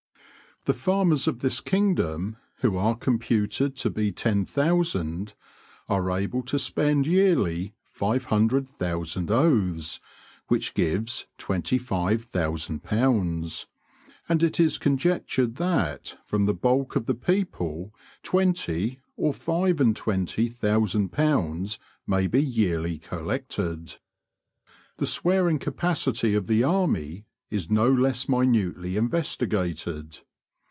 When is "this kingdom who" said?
1.41-2.77